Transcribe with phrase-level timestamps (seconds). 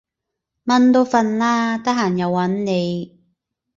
[0.63, 3.19] 蚊都瞓喇，得閒又搵你